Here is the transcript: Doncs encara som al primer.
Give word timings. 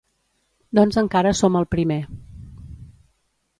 Doncs 0.79 0.97
encara 1.01 1.35
som 1.41 1.59
al 1.61 1.69
primer. 1.75 1.99